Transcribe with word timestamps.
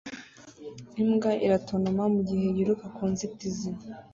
Imbwa 1.01 1.31
iratontoma 1.45 2.03
mugihe 2.13 2.45
yiruka 2.55 2.85
ku 2.95 3.03
nzitizi 3.11 3.69